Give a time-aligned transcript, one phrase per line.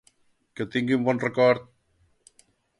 [0.59, 1.71] Que tingui un bon record!